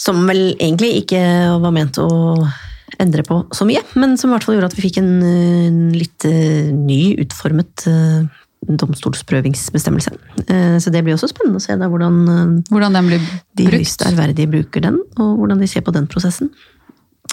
Som 0.00 0.24
vel 0.28 0.48
egentlig 0.54 0.96
ikke 1.02 1.20
var 1.62 1.74
ment 1.74 2.00
å 2.02 2.08
endre 3.02 3.24
på 3.26 3.42
så 3.54 3.66
mye, 3.68 3.82
men 3.98 4.16
som 4.18 4.30
i 4.30 4.36
hvert 4.36 4.46
fall 4.46 4.56
gjorde 4.56 4.70
at 4.72 4.76
vi 4.78 4.86
fikk 4.86 5.00
en, 5.02 5.14
en 5.20 5.80
litt 5.94 6.26
eh, 6.28 6.68
ny 6.72 7.16
utformet 7.22 7.86
eh, 7.90 8.20
domstolsprøvingsbestemmelse. 8.68 10.10
Eh, 10.48 10.78
Så 10.82 10.90
det 10.92 11.02
blir 11.04 11.14
også 11.16 11.28
spennende 11.30 11.60
å 11.60 11.64
se 11.64 11.76
da 11.76 11.88
hvordan 11.88 12.16
eh, 12.28 12.62
Hvordan 12.70 12.92
den 12.98 13.06
blir 13.10 13.20
de 13.20 13.64
brukt. 13.66 13.76
høyst 13.78 14.02
ærverdige 14.06 14.50
bruker 14.50 14.80
den, 14.82 15.00
og 15.18 15.36
hvordan 15.38 15.58
de 15.60 15.66
ser 15.70 15.80
på 15.86 15.92
den 15.92 16.06
prosessen. 16.06 16.50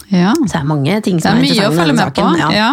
Ja. 0.10 0.34
Så 0.34 0.52
det 0.54 0.62
er 0.62 0.70
mange 0.70 1.02
ting 1.06 1.20
som 1.22 1.36
er 1.38 1.44
er, 1.44 1.48
mye 1.50 1.70
å 1.70 1.74
følge 1.78 1.94
med 1.96 2.14
på. 2.14 2.22
saken. 2.22 2.40
Ja. 2.40 2.50
Ja. 2.52 2.72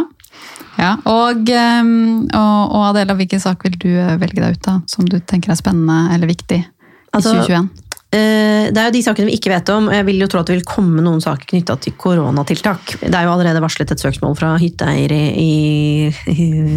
Ja. 0.78 0.94
Og, 1.04 1.48
ehm, 1.50 2.28
og, 2.32 2.72
og 2.72 2.84
Adela, 2.90 3.14
hvilken 3.18 3.40
sak 3.42 3.64
vil 3.64 3.74
du 3.78 3.88
eh, 3.90 4.16
velge 4.16 4.40
deg 4.40 4.56
ut 4.56 4.68
av, 4.68 4.82
som 4.88 5.04
du 5.04 5.18
tenker 5.20 5.50
er 5.52 5.58
spennende 5.60 6.14
eller 6.14 6.26
viktig 6.30 6.60
i 6.62 6.66
Altså, 7.12 7.34
2021? 7.34 7.68
Eh, 8.10 8.70
Det 8.70 8.78
er 8.78 8.88
jo 8.88 8.94
de 8.94 9.02
sakene 9.02 9.28
vi 9.30 9.36
ikke 9.38 9.52
vet 9.52 9.70
om. 9.70 9.86
Jeg 9.90 10.04
vil 10.06 10.18
jo 10.18 10.26
tro 10.30 10.40
at 10.40 10.48
det 10.50 10.56
vil 10.58 10.66
komme 10.66 11.02
noen 11.02 11.22
saker 11.22 11.46
knytta 11.52 11.76
til 11.82 11.94
koronatiltak. 11.98 12.96
Det 13.02 13.14
er 13.14 13.26
jo 13.26 13.32
allerede 13.32 13.62
varslet 13.62 13.90
et 13.94 14.02
søksmål 14.02 14.34
fra 14.38 14.56
hytteeiere 14.58 15.20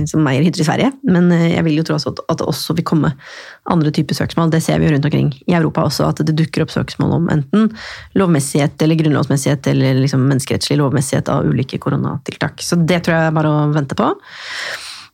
som 0.10 0.30
eier 0.30 0.46
hytter 0.46 0.62
i 0.62 0.68
Sverige. 0.68 0.92
Men 1.10 1.32
eh, 1.34 1.56
jeg 1.56 1.66
vil 1.66 1.82
jo 1.82 1.88
tro 1.90 1.98
at, 1.98 2.24
at 2.30 2.38
det 2.42 2.50
også 2.50 2.78
vil 2.78 2.86
komme 2.86 3.13
andre 3.66 3.94
typer 3.96 4.18
søksmål. 4.18 4.54
Det 4.54 4.62
ser 4.62 4.78
vi 4.78 4.90
jo 4.90 4.94
rundt 4.94 5.10
omkring 5.10 5.34
i 5.48 5.58
Europa 5.58 5.88
også, 5.90 6.12
at 6.13 6.22
det 6.22 6.38
dukker 6.38 6.66
opp 6.66 6.74
søksmål 6.74 7.18
om 7.18 7.30
enten 7.34 7.70
lovmessighet 8.20 8.82
eller 8.86 9.02
grunnlovsmessighet 9.02 9.74
eller 9.74 10.04
liksom 10.06 10.25
menneskerettslig 10.30 10.78
lovmessighet 10.82 11.34
av 11.34 11.50
ulike 11.50 11.82
koronatiltak. 11.82 12.62
Så 12.62 12.78
det 12.78 13.04
tror 13.06 13.18
jeg 13.18 13.32
er 13.32 13.38
bare 13.42 13.54
å 13.54 13.70
vente 13.74 13.98
på. 13.98 14.13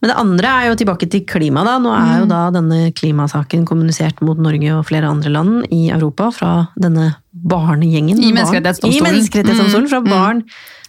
Men 0.01 0.11
det 0.13 0.17
andre 0.21 0.47
er 0.47 0.67
jo 0.69 0.75
tilbake 0.79 1.09
til 1.11 1.25
klima. 1.27 1.63
da. 1.67 1.77
Nå 1.79 1.91
er 1.91 2.19
jo 2.21 2.25
Mm. 2.25 2.29
da 2.29 2.41
denne 2.51 2.91
klimasaken 2.95 3.65
kommunisert 3.67 4.21
mot 4.21 4.37
Norge 4.37 4.69
og 4.77 4.85
flere 4.87 5.09
andre 5.09 5.29
land 5.29 5.65
i 5.71 5.89
Europa 5.91 6.31
fra 6.31 6.51
denne 6.79 7.15
barnegjengen. 7.33 8.17
I 8.17 8.31
barn- 8.31 8.35
Menneskerettighetsdomstolen. 8.39 8.95
I 8.95 9.11
Menneskerettighetsdomstolen 9.11 9.89
fra 9.89 9.99
Mm, 9.99 10.07
mm. 10.07 10.09
barn 10.09 10.43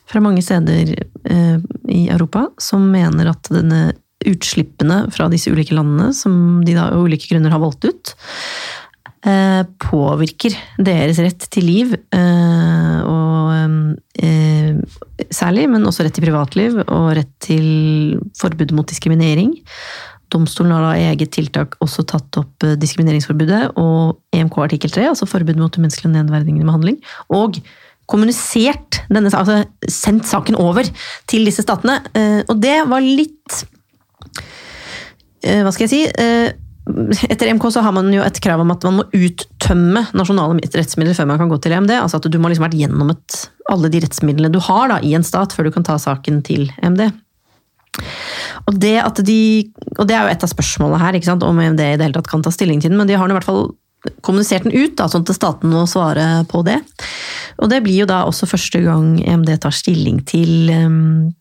fra 0.06 0.20
mange 0.20 0.42
steder 0.42 0.94
eh, 1.24 1.58
i 1.88 2.08
Europa 2.08 2.48
som 2.58 2.90
mener 2.90 3.28
at 3.30 3.42
denne 3.50 3.92
utslippene 4.26 5.10
fra 5.14 5.28
disse 5.32 5.50
ulike 5.50 5.72
landene, 5.74 6.12
som 6.14 6.62
de 6.64 6.74
da 6.76 6.88
av 6.90 7.04
ulike 7.06 7.26
grunner 7.30 7.50
har 7.54 7.62
valgt 7.62 7.84
ut, 7.88 8.14
eh, 9.24 9.62
påvirker 9.80 10.54
deres 10.78 11.18
rett 11.18 11.46
til 11.50 11.64
liv, 11.64 11.94
eh, 12.12 12.69
eh, 14.22 14.78
særlig, 15.32 15.66
men 15.72 15.86
også 15.88 16.06
rett 16.06 16.16
til 16.16 16.26
privatliv 16.26 16.78
og 16.86 17.10
rett 17.18 17.32
til 17.42 18.20
forbud 18.38 18.72
mot 18.76 18.88
diskriminering. 18.88 19.54
Domstolen 20.30 20.72
har 20.74 20.84
da 20.84 20.92
i 20.94 21.08
eget 21.10 21.32
tiltak 21.34 21.76
også 21.82 22.04
tatt 22.08 22.40
opp 22.40 22.66
eh, 22.66 22.76
diskrimineringsforbudet 22.80 23.62
og 23.80 24.20
EMK 24.36 24.58
artikkel 24.66 24.92
3, 24.94 25.08
altså 25.10 25.28
forbud 25.30 25.58
mot 25.60 25.76
umenneskelig 25.78 26.12
nedverdigende 26.14 26.68
behandling, 26.68 27.00
og 27.34 27.60
kommunisert 28.10 29.02
denne, 29.10 29.30
altså 29.30 29.64
sendt 29.86 30.26
saken 30.26 30.58
over 30.58 30.88
til 31.30 31.46
disse 31.46 31.62
statene. 31.66 32.00
Eh, 32.14 32.40
Og 32.48 32.56
det 32.62 32.78
var 32.90 33.04
litt 33.04 33.60
eh, 35.44 35.62
Hva 35.62 35.70
skal 35.74 35.86
jeg 35.86 35.92
si? 35.94 36.02
Etter 37.28 37.46
EMK 37.46 37.66
så 37.72 37.82
har 37.84 37.92
man 37.94 38.08
jo 38.12 38.22
et 38.24 38.40
krav 38.42 38.62
om 38.62 38.70
at 38.72 38.84
man 38.86 39.00
må 39.00 39.06
uttømme 39.14 40.04
nasjonale 40.16 40.58
rettsmidler 40.64 41.16
før 41.16 41.28
man 41.30 41.40
kan 41.40 41.50
gå 41.52 41.58
til 41.62 41.74
EMD. 41.76 41.92
Altså 42.00 42.20
at 42.20 42.28
du 42.32 42.38
må 42.40 42.50
liksom 42.50 42.66
vært 42.66 42.78
gjennom 42.78 43.12
et, 43.14 43.40
alle 43.70 43.90
de 43.92 44.00
rettsmidlene 44.02 44.52
du 44.52 44.60
har 44.64 44.90
da, 44.92 45.00
i 45.04 45.12
en 45.18 45.26
stat 45.26 45.54
før 45.54 45.68
du 45.68 45.74
kan 45.76 45.86
ta 45.86 45.98
saken 46.00 46.40
til 46.46 46.70
EMD. 46.80 47.10
Og 48.70 48.76
det, 48.80 48.96
de, 49.26 49.40
og 49.98 50.08
det 50.08 50.16
er 50.16 50.24
jo 50.24 50.32
et 50.32 50.46
av 50.46 50.52
spørsmålene 50.52 51.02
her, 51.02 51.20
om 51.36 51.62
EMD 51.62 51.84
i 51.84 51.94
det 51.98 52.08
hele 52.08 52.16
tatt 52.16 52.30
kan 52.30 52.44
ta 52.44 52.52
stilling 52.54 52.82
til 52.82 52.92
den, 52.92 53.00
men 53.00 53.10
de 53.10 53.18
har 53.18 53.28
i 53.28 53.36
hvert 53.36 53.46
fall 53.46 53.72
kommunisert 54.24 54.64
den 54.64 54.74
ut, 54.74 54.94
da, 54.96 55.06
sånn 55.10 55.24
at 55.26 55.36
staten 55.36 55.72
må 55.72 55.84
svare 55.88 56.42
på 56.48 56.62
det. 56.64 56.78
Og 57.60 57.68
det 57.68 57.82
blir 57.84 58.02
jo 58.02 58.08
da 58.08 58.22
også 58.28 58.48
første 58.48 58.80
gang 58.84 59.18
EMD 59.20 59.52
tar 59.60 59.74
stilling 59.76 60.22
til, 60.28 60.70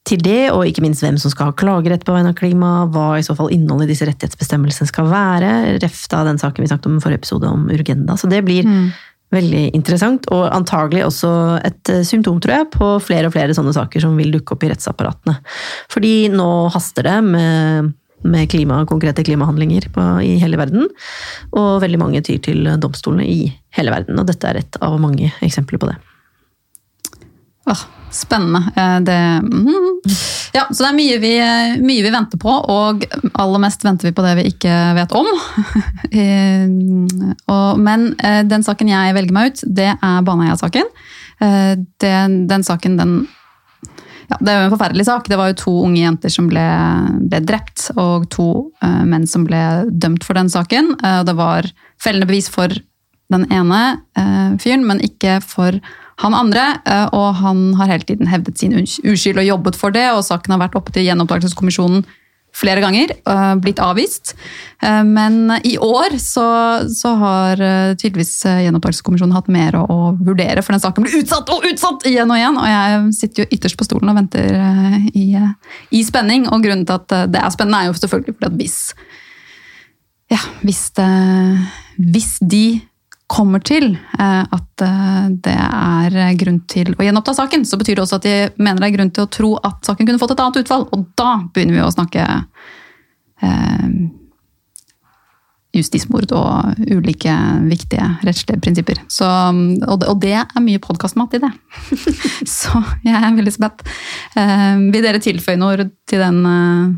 til, 0.07 0.23
det, 0.25 0.49
og 0.51 0.65
ikke 0.67 0.83
minst 0.83 1.03
hvem 1.05 1.19
som 1.21 1.31
skal 1.31 1.51
ha 1.51 1.57
klagerett 1.59 2.03
på 2.07 2.15
vegne 2.15 2.33
av 2.33 2.39
klima, 2.39 2.71
hva 2.91 3.13
i 3.19 3.25
så 3.25 3.35
fall 3.37 3.53
innholdet 3.55 3.87
i 3.87 3.93
disse 3.93 4.07
rettighetsbestemmelsene 4.09 4.89
skal 4.91 5.07
være, 5.11 5.53
refta 5.79 6.25
den 6.27 6.41
saken 6.41 6.65
vi 6.65 6.71
snakket 6.71 6.89
om 6.91 6.97
i 6.99 7.05
forrige 7.05 7.23
episode 7.23 7.53
om 7.53 7.69
Urgenda. 7.71 8.17
Så 8.19 8.27
det 8.31 8.41
blir 8.47 8.67
mm. 8.67 8.83
veldig 9.37 9.63
interessant, 9.79 10.27
og 10.35 10.49
antagelig 10.51 11.05
også 11.07 11.31
et 11.63 11.93
eh, 11.93 12.03
symptom, 12.07 12.41
tror 12.43 12.57
jeg, 12.57 12.69
på 12.75 12.91
flere 13.05 13.31
og 13.31 13.37
flere 13.37 13.55
sånne 13.55 13.75
saker 13.77 14.03
som 14.03 14.19
vil 14.19 14.35
dukke 14.35 14.57
opp 14.57 14.67
i 14.67 14.73
rettsapparatene. 14.73 15.39
Fordi 15.95 16.13
nå 16.35 16.51
haster 16.75 17.07
det 17.07 17.17
med 17.31 17.95
med 18.23 18.49
klima, 18.51 18.81
konkrete 18.89 19.23
klimahandlinger 19.23 19.89
på, 19.93 20.05
i 20.25 20.35
hele 20.41 20.59
verden. 20.59 20.89
Og 21.51 21.79
veldig 21.83 22.01
mange 22.01 22.23
tyr 22.25 22.41
til 22.43 22.67
domstolene 22.81 23.27
i 23.27 23.49
hele 23.77 23.93
verden. 23.93 24.19
Og 24.19 24.27
dette 24.29 24.49
er 24.49 24.61
et 24.61 24.79
av 24.83 24.99
mange 25.01 25.31
eksempler 25.45 25.81
på 25.81 25.91
det. 25.91 25.97
Åh, 27.69 27.81
spennende. 28.11 28.71
Eh, 28.75 28.99
det, 29.05 29.19
mm. 29.43 30.01
ja, 30.53 30.65
så 30.71 30.83
det 30.83 30.89
er 30.89 30.97
mye 30.97 31.17
vi, 31.21 31.33
mye 31.83 32.05
vi, 32.05 32.13
venter 32.13 32.41
på, 32.41 32.49
og 32.49 33.05
aller 33.33 33.61
mest 33.61 33.85
venter 33.85 34.09
vi 34.09 34.15
på 34.15 34.25
det 34.25 34.35
vi 34.39 34.47
ikke 34.49 34.77
vet 34.97 35.15
om. 35.17 35.29
men 37.87 38.07
eh, 38.17 38.41
den 38.49 38.65
saken 38.65 38.89
jeg 38.89 39.17
velger 39.17 39.35
meg 39.35 39.51
ut, 39.51 39.65
det 39.79 39.91
er 39.93 40.23
Baneheia-saken. 40.25 40.89
Eh, 41.39 41.75
den, 42.01 42.41
den 42.49 42.65
saken 42.65 42.97
den 42.99 43.19
ja, 44.29 44.37
Det 44.39 44.51
er 44.51 44.59
jo 44.59 44.67
en 44.67 44.75
forferdelig 44.75 45.05
sak. 45.07 45.29
Det 45.29 45.39
var 45.39 45.51
jo 45.51 45.59
to 45.63 45.73
unge 45.87 46.01
jenter 46.03 46.33
som 46.33 46.49
ble, 46.51 46.65
ble 47.31 47.41
drept, 47.45 47.89
og 47.97 48.29
to 48.33 48.49
uh, 48.83 49.01
menn 49.09 49.25
som 49.29 49.47
ble 49.47 49.61
dømt 49.89 50.25
for 50.27 50.37
den 50.37 50.51
saken. 50.51 50.93
Uh, 51.01 51.23
det 51.25 51.35
var 51.39 51.69
fellende 52.01 52.29
bevis 52.29 52.49
for 52.53 52.73
den 53.29 53.45
ene 53.53 53.81
uh, 54.17 54.53
fyren, 54.61 54.85
men 54.85 55.01
ikke 55.05 55.39
for 55.45 55.81
han 56.19 56.33
andre. 56.35 56.81
og 57.15 57.37
han 57.39 57.59
har 57.79 57.87
hele 57.87 58.03
tiden 58.03 58.27
hevdet 58.27 58.59
sin 58.59 58.73
uskyld 58.75 59.37
og 59.39 59.45
jobbet 59.47 59.77
for 59.79 59.95
det, 59.95 60.09
og 60.11 60.25
saken 60.27 60.51
har 60.51 60.59
vært 60.65 60.75
oppe 60.75 60.91
til 60.91 61.05
gjenopptakelseskommisjonen 61.07 62.01
flere 62.59 62.83
ganger, 62.83 63.13
uh, 63.29 63.53
blitt 63.61 63.79
avvist. 63.83 64.33
Uh, 64.83 65.03
men 65.07 65.55
i 65.67 65.75
år 65.81 66.17
så, 66.21 66.47
så 66.91 67.13
har 67.21 67.63
uh, 67.63 67.93
tydeligvis 67.95 68.33
Gjenopptakelseskommisjonen 68.65 69.35
hatt 69.35 69.49
mer 69.53 69.77
å, 69.79 69.85
å, 69.89 69.99
vurdere, 70.19 70.63
for 70.65 70.75
den 70.75 70.83
saken 70.83 71.05
blir 71.05 71.21
utsatt 71.21 71.49
og 71.53 71.65
utsatt 71.69 72.05
igjen 72.09 72.31
og 72.31 72.39
igjen! 72.39 72.59
Og 72.59 72.69
jeg 72.71 73.15
sitter 73.19 73.43
jo 73.43 73.49
ytterst 73.57 73.79
på 73.79 73.87
stolen 73.87 74.11
og 74.11 74.19
venter 74.19 74.59
i, 75.13 75.31
i, 75.35 76.03
spenning. 76.05 76.47
Og 76.49 76.63
grunnen 76.65 76.85
til 76.87 76.99
at 76.99 77.31
det 77.31 77.41
er 77.41 77.55
spennende, 77.55 77.83
er 77.83 77.91
jo 77.91 77.97
selvfølgelig 77.99 78.37
fordi 78.37 78.51
at 78.51 78.59
hvis 78.59 78.79
ja, 80.29 80.39
hvis, 80.61 80.83
det, 80.93 81.09
hvis 81.97 82.35
de 82.45 82.65
kommer 83.29 83.61
til 83.65 83.91
eh, 83.93 84.43
at 84.43 84.83
eh, 84.85 85.25
det 85.45 85.55
er 85.55 86.37
grunn 86.39 86.61
til 86.69 86.95
å 86.97 87.05
gjenoppta 87.05 87.35
saken, 87.37 87.65
så 87.67 87.77
betyr 87.79 87.99
det 87.99 88.05
også 88.05 88.19
at 88.19 88.27
de 88.27 88.37
mener 88.57 88.81
det 88.81 88.89
er 88.89 88.95
grunn 88.97 89.11
til 89.13 89.25
å 89.25 89.31
tro 89.31 89.51
at 89.61 89.85
saken 89.85 90.07
kunne 90.07 90.21
fått 90.21 90.33
et 90.35 90.41
annet 90.43 90.63
utfall. 90.63 90.87
Og 90.95 91.05
da 91.19 91.35
begynner 91.53 91.77
vi 91.77 91.83
å 91.85 91.91
snakke 91.93 92.25
eh, 93.45 93.85
justismord 95.77 96.31
og 96.33 96.79
ulike 96.89 97.35
viktige 97.69 98.07
rettslige 98.25 98.61
prinsipper. 98.63 99.03
Så, 99.11 99.27
og, 99.27 100.01
og, 100.01 100.15
det, 100.23 100.33
er 100.41 100.65
mye 100.65 100.81
podkastmat 100.81 101.37
i 101.37 101.43
det. 101.43 101.51
så 102.59 102.81
jeg 103.05 103.13
er 103.13 103.37
veldig 103.37 103.53
spent. 103.53 103.85
Eh, 104.39 104.73
vil 104.89 105.05
dere 105.05 105.21
tilføye 105.23 105.61
noe 105.61 105.77
til 106.09 106.25
den? 106.25 106.41
Eh, 106.49 106.97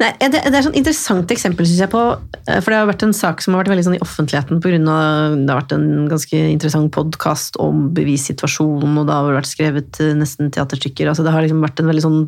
Nei, 0.00 0.10
det, 0.16 0.40
det, 0.46 0.56
er 0.56 0.64
sånn 0.64 0.78
interessant 0.78 1.32
eksempel, 1.34 1.66
synes 1.68 1.82
jeg, 1.82 1.92
på 1.92 2.00
eh, 2.48 2.60
For 2.62 2.72
det 2.72 2.78
har 2.78 2.88
vært 2.88 3.04
en 3.04 3.16
sak 3.16 3.42
som 3.44 3.52
har 3.52 3.62
vært 3.62 3.74
veldig 3.74 3.86
sånn 3.88 3.98
i 3.98 4.02
offentligheten 4.04 4.62
pga. 4.64 4.78
det 4.80 5.52
har 5.52 5.60
vært 5.60 5.74
en 5.76 5.88
ganske 6.08 6.40
interessant 6.54 6.92
podkast 6.96 7.58
om 7.60 7.90
bevissituasjonen, 7.96 8.96
og 9.02 9.10
da 9.10 9.18
har 9.18 9.28
det 9.28 9.40
vært 9.42 9.52
skrevet 9.52 10.00
eh, 10.00 10.14
nesten 10.16 10.52
teaterstykker. 10.54 11.10
altså 11.10 11.26
Det 11.26 11.34
har 11.34 11.44
liksom 11.44 11.60
vært 11.64 11.82
en 11.82 11.92
veldig 11.92 12.06
sånn 12.06 12.20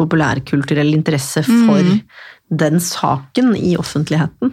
populærkulturell 0.00 0.94
interesse 0.96 1.42
for 1.46 1.82
mm 1.82 2.02
den 2.50 2.80
saken 2.82 3.52
i 3.56 3.76
offentligheten. 3.78 4.52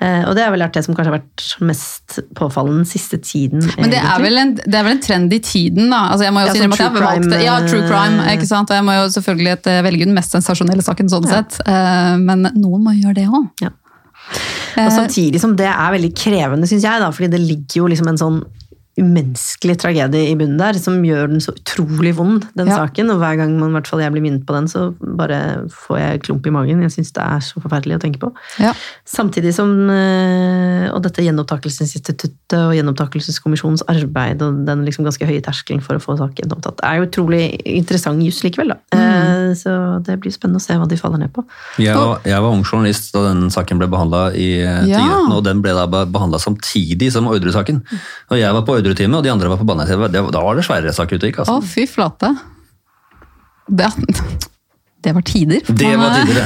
Eh, 0.00 0.22
og 0.24 0.32
det 0.36 0.44
er 0.44 0.52
vel 0.54 0.64
det 0.72 0.82
som 0.86 0.96
kanskje 0.96 1.10
har 1.12 1.18
vært 1.18 1.44
mest 1.68 2.20
påfallende 2.38 2.80
den 2.80 2.88
siste 2.88 3.18
tiden. 3.20 3.66
Men 3.76 3.92
det 3.92 4.00
er, 4.00 4.24
en, 4.24 4.54
det 4.56 4.72
er, 4.72 4.86
vel 4.86 4.94
en, 4.96 5.02
trend 5.04 5.34
i 5.36 5.40
tiden, 5.44 5.90
da? 5.92 6.06
Altså 6.14 6.26
jeg 6.26 6.34
må 6.36 6.44
jo 6.46 6.48
ja, 6.48 6.54
si 6.56 6.62
sånn 6.62 6.76
at 6.76 6.80
jeg 6.80 6.94
har 6.94 7.04
valgt, 7.04 7.36
ja, 7.44 7.58
true 7.66 7.84
crime. 7.90 8.24
ikke 8.32 8.48
sant? 8.48 8.72
Og 8.72 8.80
jeg 8.80 8.86
må 8.88 8.96
jo 8.96 9.10
selvfølgelig 9.18 9.52
eh, 9.58 9.82
velge 9.84 10.08
den 10.08 10.16
mest 10.16 10.36
sensasjonelle 10.36 10.86
saken 10.86 11.12
sånn 11.12 11.28
ja. 11.28 11.42
sett. 11.42 11.60
Eh, 11.68 12.14
men 12.22 12.48
noen 12.56 12.88
må 12.88 12.96
gjøre 12.96 13.18
det 13.20 13.28
òg. 13.28 13.52
Ja. 13.66 13.74
Og 14.80 14.94
samtidig 14.94 15.42
som 15.42 15.52
det 15.58 15.68
er 15.68 15.92
veldig 15.92 16.12
krevende, 16.16 16.68
syns 16.70 16.86
jeg, 16.86 17.02
da, 17.02 17.12
fordi 17.12 17.34
det 17.34 17.42
ligger 17.42 17.82
jo 17.82 17.90
liksom 17.90 18.08
en 18.12 18.20
sånn 18.20 18.40
umenneskelig 19.00 19.76
tragedie 19.82 20.30
i 20.30 20.36
bunnen 20.38 20.60
der, 20.60 20.78
som 20.80 20.98
gjør 21.04 21.30
den 21.32 21.42
så 21.42 21.54
utrolig 21.56 22.12
vond, 22.18 22.46
den 22.58 22.70
ja. 22.70 22.80
saken. 22.82 23.12
Og 23.14 23.20
hver 23.22 23.38
gang 23.40 23.56
man, 23.58 23.74
hvert 23.76 23.90
fall 23.90 24.02
jeg 24.04 24.14
blir 24.14 24.24
minnet 24.24 24.44
på 24.48 24.56
den, 24.56 24.68
så 24.70 24.90
bare 25.00 25.40
får 25.72 26.00
jeg 26.00 26.22
klump 26.26 26.46
i 26.46 26.54
magen. 26.54 26.84
Jeg 26.86 26.94
syns 26.96 27.14
det 27.16 27.24
er 27.24 27.44
så 27.44 27.62
forferdelig 27.62 27.98
å 27.98 28.02
tenke 28.04 28.22
på. 28.22 28.32
Ja. 28.62 28.74
Samtidig 29.08 29.52
som 29.56 29.72
eh, 29.92 30.86
Og 30.90 31.00
dette 31.04 31.24
gjenopptakelsesinstituttet 31.24 32.56
og 32.58 32.74
gjenopptakelseskommisjonens 32.76 33.84
arbeid 33.90 34.42
og 34.44 34.62
den 34.68 34.84
liksom 34.86 35.06
ganske 35.06 35.26
høye 35.28 35.42
terskelen 35.44 35.82
for 35.84 35.98
å 35.98 36.02
få 36.02 36.16
saken 36.20 36.44
gjenopptatt, 36.44 36.82
er 36.86 37.00
jo 37.00 37.08
utrolig 37.08 37.42
interessant 37.64 38.22
juss 38.24 38.42
likevel, 38.44 38.74
da. 38.74 38.80
Mm. 38.94 39.00
Eh, 39.50 39.56
så 39.58 39.72
det 40.06 40.16
blir 40.22 40.32
spennende 40.34 40.60
å 40.60 40.64
se 40.64 40.76
hva 40.78 40.88
de 40.88 40.98
faller 41.00 41.22
ned 41.22 41.32
på. 41.34 41.44
Jeg 41.82 41.96
var, 41.96 42.20
jeg 42.26 42.44
var 42.44 42.54
ung 42.54 42.64
journalist 42.64 43.10
da 43.14 43.24
den 43.28 43.50
saken 43.52 43.80
ble 43.80 43.88
behandla 43.90 44.22
i 44.34 44.48
eh, 44.62 44.88
ja. 44.90 45.00
tingretten, 45.00 45.34
og 45.36 45.44
den 45.46 45.62
ble 45.64 45.74
da 45.76 45.86
behandla 45.88 46.40
samtidig 46.42 47.10
som 47.14 47.28
Ordre-saken. 47.30 47.82
Og 48.30 48.40
jeg 48.40 48.56
var 48.56 48.66
på 48.66 48.78
Ordre 48.78 48.96
time, 48.98 49.18
og 49.18 49.26
de 49.26 49.32
andre 49.32 49.52
var 49.52 49.60
på 49.60 49.68
banen, 49.68 50.08
Da 50.10 50.44
var 50.44 50.58
det 50.58 50.66
svære 50.68 50.94
saker 50.96 51.20
ute. 51.20 51.32
ikke? 51.32 51.44
Altså. 51.44 51.58
Å, 51.58 51.64
fy 51.64 51.86
flate. 51.90 52.34
Det, 53.70 53.90
det 55.06 55.14
var 55.16 55.26
tider. 55.26 55.64
Det 55.66 55.96
var 55.96 56.20
tider, 56.20 56.44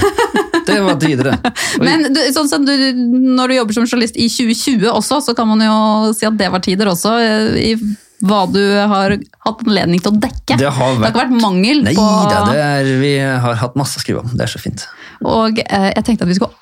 det. 0.64 0.78
var 0.84 0.96
tider, 1.00 1.28
Men 1.84 2.08
du, 2.14 2.20
sånn 2.32 2.48
som 2.48 2.64
du, 2.64 2.72
når 3.36 3.50
du 3.50 3.56
jobber 3.58 3.76
som 3.76 3.86
journalist 3.88 4.16
i 4.16 4.28
2020 4.32 4.88
også, 4.92 5.20
så 5.28 5.34
kan 5.36 5.48
man 5.48 5.60
jo 5.64 5.76
si 6.16 6.28
at 6.28 6.36
det 6.38 6.50
var 6.52 6.64
tider 6.64 6.90
også. 6.92 7.16
i 7.60 7.74
hva 8.24 8.44
du 8.48 8.62
har 8.62 9.16
hatt 9.44 9.64
anledning 9.66 10.02
til 10.02 10.14
å 10.14 10.18
dekke. 10.22 10.58
Det 10.60 10.68
har, 10.68 10.98
vært... 10.98 11.00
det 11.00 11.06
har 11.06 11.14
ikke 11.14 11.22
vært 11.22 11.42
mangel 11.44 11.84
Nei, 11.84 11.94
på 11.98 12.08
Nei, 12.50 12.98
vi 13.02 13.14
har 13.20 13.62
hatt 13.62 13.78
masse 13.78 14.00
å 14.00 14.04
skrive 14.04 14.24
om. 14.24 14.34
Det 14.34 14.46
er 14.46 14.54
så 14.54 14.60
fint. 14.62 14.86
Og 15.24 15.60
eh, 15.64 15.90
jeg 15.92 16.06
tenkte 16.06 16.26
at 16.26 16.32
vi 16.32 16.38
skulle 16.38 16.54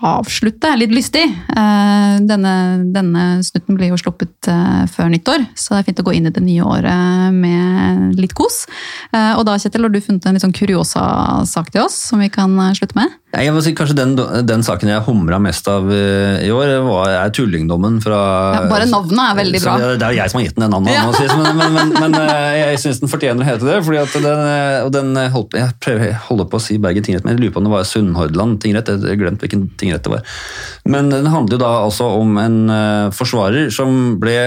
avslutte 0.00 0.70
litt 0.80 0.92
lystig. 0.94 1.26
Eh, 1.28 2.14
denne, 2.24 2.54
denne, 2.94 3.24
snutten 3.44 3.76
blir 3.76 3.92
jo 3.92 4.00
sluppet 4.00 4.48
eh, 4.48 4.84
før 4.90 5.10
nyttår, 5.12 5.44
så 5.54 5.76
det 5.76 5.82
er 5.82 5.88
fint 5.90 6.02
å 6.02 6.06
gå 6.08 6.14
inn 6.16 6.30
i 6.30 6.34
det 6.34 6.44
nye 6.44 6.64
året 6.66 7.36
med 7.36 8.16
litt 8.20 8.34
kos. 8.36 8.64
Eh, 9.12 9.34
og 9.36 9.44
da, 9.48 9.58
Kjetil, 9.60 9.84
har 9.86 9.92
du 9.92 10.00
funnet 10.00 10.26
en 10.26 10.36
litt 10.38 10.44
sånn 10.44 10.56
kuriosa-sak 10.56 11.72
til 11.74 11.84
oss 11.84 11.98
som 12.10 12.22
vi 12.24 12.30
kan 12.32 12.56
slutte 12.78 12.96
med? 12.98 13.19
Jeg 13.30 13.52
må 13.54 13.60
si 13.62 13.72
Kanskje 13.78 13.94
den, 13.94 14.14
den 14.46 14.64
saken 14.66 14.90
jeg 14.90 15.04
humra 15.06 15.38
mest 15.42 15.68
av 15.70 15.86
i 15.90 16.50
år, 16.50 16.72
var, 16.82 17.12
er 17.14 17.34
tullingdommen 17.34 18.00
fra 18.02 18.18
ja, 18.56 18.62
Bare 18.70 18.88
navnet 18.90 19.20
er 19.22 19.36
veldig 19.38 19.60
bra. 19.62 19.74
Det 19.94 20.06
er 20.06 20.16
jo 20.16 20.18
jeg 20.18 20.32
som 20.32 20.40
har 20.40 20.46
gitt 20.46 20.56
den 20.56 20.64
det 20.64 20.70
navnet, 20.72 20.96
ja. 20.96 21.04
si, 21.14 21.28
men, 21.38 21.60
men, 21.60 21.76
men, 21.76 21.94
men, 22.16 22.16
jeg 22.58 22.80
syns 22.82 23.00
den 23.04 23.12
fortjener 23.12 23.44
å 23.44 23.48
hete 23.48 23.68
det. 23.68 23.78
fordi 23.86 24.00
at 24.02 24.16
den, 24.26 24.42
og 24.88 24.90
den 24.96 25.22
holdt, 25.34 25.56
Jeg 25.60 25.76
prøver, 25.82 26.16
holder 26.26 26.50
på 26.50 26.58
å 26.58 26.64
si 26.64 26.80
Bergen 26.82 27.06
tingrett, 27.06 27.26
men 27.26 27.36
jeg 27.36 27.44
lurer 27.44 27.54
på 27.54 27.62
om 27.62 27.68
det 27.68 27.74
var 27.76 27.88
Sunnhordland 27.88 28.58
tingrett. 28.64 28.90
Jeg 28.90 29.14
har 29.14 29.22
glemt 29.22 29.46
hvilken 29.46 29.68
tingrett 29.80 30.04
det 30.06 30.14
var. 30.16 30.36
Men 30.90 31.12
den 31.14 31.30
handler 31.30 31.56
jo 31.56 31.62
da 31.62 31.72
altså 31.86 32.10
om 32.18 32.38
en 32.42 32.60
forsvarer 33.14 33.70
som 33.74 34.16
ble 34.20 34.38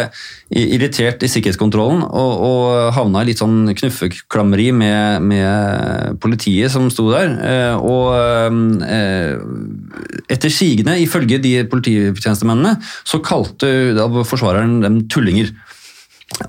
irritert 0.54 1.24
i 1.26 1.30
sikkerhetskontrollen 1.32 2.04
og, 2.06 2.32
og 2.46 2.94
havna 2.96 3.24
i 3.24 3.32
litt 3.32 3.42
sånn 3.42 3.74
knuffeklammeri 3.74 4.70
med, 4.76 5.26
med 5.26 6.20
politiet 6.24 6.74
som 6.74 6.90
sto 6.94 7.10
der. 7.12 7.34
Uh, 7.42 7.76
og 7.82 8.08
uh, 8.84 10.24
etter 10.32 10.54
sigende, 10.54 11.00
ifølge 11.02 11.42
de 11.44 11.56
polititjenestemennene, 11.70 12.78
så 13.08 13.22
kalte 13.24 13.70
forsvareren 14.30 14.82
dem 14.84 15.06
tullinger. 15.12 15.54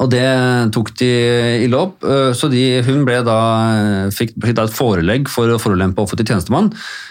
Og 0.00 0.08
det 0.08 0.24
tok 0.72 0.94
de 0.96 1.08
ille 1.66 1.76
opp, 1.76 2.04
øh, 2.08 2.30
så 2.36 2.48
de, 2.48 2.62
hun 2.86 3.02
ble 3.04 3.18
da, 3.26 3.34
fikk, 4.14 4.32
fikk 4.40 4.56
da 4.56 4.64
et 4.64 4.72
forelegg 4.72 5.28
for 5.28 5.50
å 5.52 5.58
forulempe 5.60 6.00
offentlig 6.00 6.30
tjenestemann, 6.30 6.70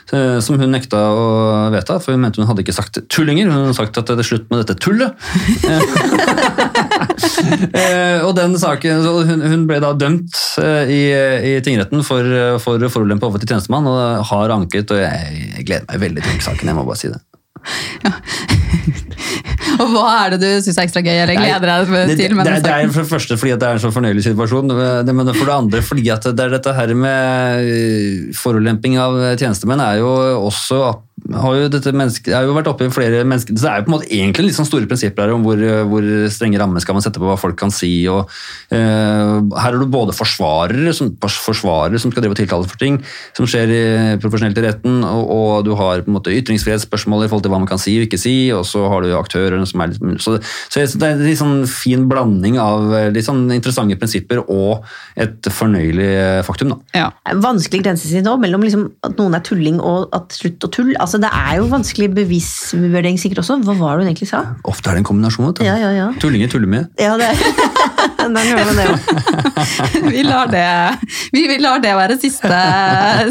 som 0.09 0.57
hun 0.57 0.73
nekta 0.73 1.03
å 1.13 1.27
vedta, 1.73 1.99
for 2.01 2.15
hun 2.15 2.25
mente 2.25 2.41
hun 2.41 2.49
hadde 2.49 2.65
ikke 2.65 2.75
sagt 2.75 2.97
tullinger, 3.13 3.51
hun 3.51 3.67
hadde 3.67 3.77
sagt 3.77 3.99
at 4.01 4.09
det 4.09 4.25
er 4.25 4.29
slutt 4.31 4.49
med 4.49 4.63
dette 4.63 4.79
tullet. 4.81 5.13
Eh, 7.73 8.19
og 8.23 8.33
den 8.37 8.55
saken, 8.59 9.03
hun, 9.03 9.41
hun, 9.41 9.63
ble 9.67 9.79
da 9.83 9.91
dømt 9.97 10.35
i, 10.89 11.01
i 11.49 11.53
tingretten 11.65 12.03
for, 12.05 12.27
for 12.63 12.81
å 12.81 12.89
overfor 12.89 13.41
til 13.41 13.53
tjenestemann, 13.53 13.87
og 13.89 14.23
har 14.29 14.53
anket, 14.55 14.91
og 14.93 15.01
jeg, 15.01 15.63
gleder 15.67 15.87
meg 15.89 16.03
veldig 16.03 16.25
til 16.25 16.41
saken, 16.45 16.71
jeg 16.71 16.77
må 16.77 16.85
bare 16.87 17.01
si 17.01 17.11
det. 17.13 17.21
Og 19.81 19.89
hva 19.93 20.07
er 20.23 20.33
det 20.33 20.39
du 20.43 20.49
syns 20.63 20.77
er 20.77 20.85
ekstra 20.85 21.01
gøy, 21.03 21.15
eller 21.23 21.37
gleder 21.39 21.69
deg 21.69 21.87
til? 21.87 21.93
det, 21.93 22.17
det, 22.19 22.27
det, 22.35 22.57
det 22.65 22.73
er 22.73 22.91
for 22.93 23.01
det 23.03 23.09
første 23.09 23.37
fordi 23.39 23.53
at 23.55 23.61
det 23.61 23.69
er 23.69 23.79
en 23.79 23.83
så 23.83 23.91
fornøyelig 23.95 24.25
situasjon, 24.27 24.73
det- 25.07 25.15
men 25.15 25.31
for 25.33 25.45
det 25.49 25.55
andre 25.55 25.81
fordi 25.85 26.05
at 26.13 26.27
det 26.29 26.45
er 26.45 26.53
dette 26.57 26.75
her 26.77 26.93
med 26.97 27.71
eh, 27.71 28.33
forulemping 28.37 28.99
av 29.01 29.17
tjenestemenn 29.39 29.81
er 29.83 30.01
jo 30.03 30.11
også 30.43 30.81
har 31.31 31.55
jo 31.55 31.69
dette 31.71 31.93
menneske, 31.95 32.27
jeg 32.31 32.35
har 32.35 32.47
jo 32.47 32.55
vært 32.57 32.67
oppe 32.67 32.87
i 32.89 32.91
flere 32.91 33.21
mennesker, 33.23 33.55
så 33.55 33.65
det 33.65 33.71
er 33.71 33.79
jo 33.79 33.85
på 33.85 33.91
en 33.91 33.95
måte 33.95 34.09
egentlig 34.11 34.45
litt 34.49 34.57
sånn 34.57 34.67
store 34.67 34.89
prinsipper 34.89 35.23
her 35.23 35.35
om 35.35 35.45
hvor, 35.45 35.61
hvor 35.87 36.07
strenge 36.33 36.59
rammer 36.59 36.83
skal 36.83 36.97
man 36.97 37.05
sette 37.05 37.21
på 37.21 37.27
hva 37.29 37.37
folk 37.39 37.55
kan 37.59 37.71
si. 37.73 37.91
og 38.11 38.27
eh, 38.73 39.39
Her 39.55 39.69
har 39.69 39.79
du 39.79 39.87
både 39.91 40.15
forsvarere 40.15 40.93
som, 40.95 41.13
forsvarere 41.23 42.01
som 42.01 42.11
skal 42.11 42.25
drive 42.25 42.35
og 42.35 42.41
tiltale 42.41 42.67
for 42.67 42.81
ting 42.81 42.99
som 43.37 43.47
skjer 43.49 43.71
i, 43.71 43.83
profesjonelt 44.23 44.59
i 44.59 44.65
retten, 44.67 44.99
og, 45.07 45.31
og 45.37 45.53
du 45.67 45.71
har 45.79 46.03
på 46.03 46.11
en 46.11 46.17
måte 46.17 46.35
ytringsfrihetsspørsmål 46.35 47.25
i 47.25 47.31
forhold 47.31 47.47
til 47.47 47.55
hva 47.55 47.61
man 47.63 47.71
kan 47.71 47.81
si 47.81 47.95
og 47.99 48.07
ikke 48.07 48.19
si, 48.21 48.35
og 48.55 48.67
så 48.67 48.83
har 48.91 49.05
du 49.05 49.15
aktører 49.17 49.63
som 49.69 49.85
er 49.85 49.93
litt 49.93 50.23
Så, 50.23 50.35
så 50.67 50.83
det 50.99 51.07
er 51.07 51.15
en 51.15 51.23
litt 51.23 51.39
sånn 51.39 51.63
fin 51.69 52.07
blanding 52.09 52.59
av 52.61 52.91
litt 53.15 53.27
sånn 53.27 53.45
interessante 53.53 53.97
prinsipper 53.99 54.43
og 54.43 54.83
et 55.19 55.47
fornøyelig 55.53 56.43
faktum. 56.47 56.73
da. 56.73 56.99
Ja. 56.99 57.09
Vanskelig 57.43 57.83
grensesnitt 57.85 58.25
nå 58.25 58.35
mellom 58.41 58.63
liksom 58.65 58.87
at 59.05 59.17
noen 59.19 59.37
er 59.37 59.43
tulling 59.45 59.79
og 59.83 60.13
at 60.15 60.33
slutt 60.35 60.63
og 60.65 60.73
tull. 60.75 60.91
Altså, 60.97 61.12
det 61.21 61.29
er 61.33 61.57
jo 61.59 61.67
vanskelig 61.71 62.09
bevisvurdering 62.15 63.17
sikkert 63.21 63.43
også. 63.43 63.59
Hva 63.65 63.75
var 63.79 63.97
det 63.97 64.05
hun 64.05 64.11
egentlig 64.11 64.29
sa? 64.29 64.43
Ofte 64.69 64.89
er 64.89 64.97
det 64.97 65.03
en 65.03 65.07
kombinasjon. 65.09 65.49
vet 65.49 65.59
du. 65.61 65.65
Ja, 65.67 65.75
ja, 65.81 65.91
ja. 65.95 66.07
Tullinger 66.21 66.51
tuller 66.53 66.69
med. 66.69 66.89
Ja, 67.01 67.17
det 67.19 67.31
man 68.33 68.47
jo. 68.47 68.95
Vi 70.13 70.23
lar 70.25 70.47
det, 70.51 70.65
vi, 71.33 71.45
vi 71.47 71.57
lar 71.61 71.81
det 71.83 71.93
være 71.97 72.17
siste, 72.21 72.59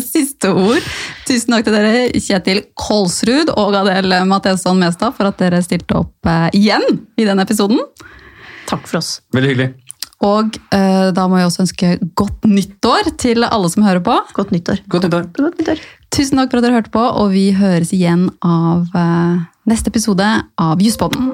siste 0.05 0.53
ord. 0.53 0.85
Tusen 1.29 1.55
takk 1.55 1.67
til 1.67 1.77
dere, 1.77 2.07
Kjetil 2.17 2.63
Kolsrud 2.79 3.53
og 3.57 3.77
Adel 3.83 4.15
Matheson 4.29 4.81
Mestad, 4.81 5.15
for 5.17 5.31
at 5.31 5.41
dere 5.41 5.63
stilte 5.65 5.97
opp 6.03 6.29
eh, 6.29 6.49
igjen 6.59 6.85
i 7.17 7.29
denne 7.29 7.47
episoden. 7.47 7.81
Takk 8.69 8.87
for 8.89 9.01
oss. 9.03 9.17
Veldig 9.35 9.53
hyggelig. 9.53 9.71
Og 10.23 10.59
eh, 10.75 11.09
da 11.15 11.27
må 11.29 11.41
jeg 11.41 11.51
også 11.51 11.65
ønske 11.67 11.97
godt 12.19 12.47
nyttår 12.47 13.11
til 13.19 13.47
alle 13.49 13.71
som 13.73 13.87
hører 13.87 14.03
på. 14.05 14.15
Godt 14.37 14.55
nyttår. 14.55 14.85
Godt 14.93 15.09
nyttår. 15.09 15.29
Godt 15.39 15.59
nyttår. 15.63 15.83
Tusen 16.13 16.39
takk 16.39 16.53
for 16.53 16.61
at 16.61 16.67
dere 16.67 16.77
hørte 16.77 16.93
på, 16.95 17.03
og 17.03 17.33
vi 17.33 17.49
høres 17.57 17.95
igjen 17.97 18.29
av 18.45 18.93
eh, 18.95 19.43
neste 19.71 19.91
episode 19.91 20.29
av 20.61 20.83
Jusspodden. 20.85 21.33